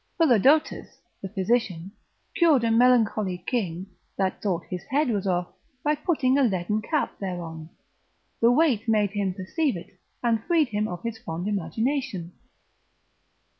Philodotus, 0.17 0.97
the 1.21 1.29
physician, 1.29 1.91
cured 2.35 2.63
a 2.63 2.71
melancholy 2.71 3.37
king, 3.45 3.85
that 4.17 4.41
thought 4.41 4.63
his 4.67 4.81
head 4.85 5.09
was 5.09 5.27
off, 5.27 5.49
by 5.83 5.93
putting 5.93 6.39
a 6.39 6.43
leaden 6.43 6.81
cap 6.81 7.19
thereon; 7.19 7.69
the 8.39 8.51
weight 8.51 8.87
made 8.87 9.11
him 9.11 9.31
perceive 9.31 9.77
it, 9.77 9.99
and 10.23 10.43
freed 10.45 10.69
him 10.69 10.87
of 10.87 11.03
his 11.03 11.19
fond 11.19 11.47
imagination. 11.47 12.31